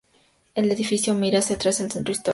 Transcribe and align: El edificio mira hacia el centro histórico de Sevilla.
El 0.55 0.71
edificio 0.71 1.13
mira 1.13 1.37
hacia 1.37 1.57
el 1.57 1.61
centro 1.71 1.85
histórico 1.95 2.09
de 2.09 2.13
Sevilla. 2.15 2.29